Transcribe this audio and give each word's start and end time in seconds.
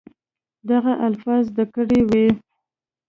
دغه 0.69 0.93
الفاظ 1.07 1.43
زده 1.51 1.65
کړي 1.73 2.01
وي 2.09 2.27